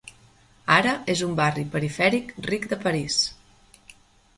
[0.75, 3.21] Ara és un barri perifèric ric de París.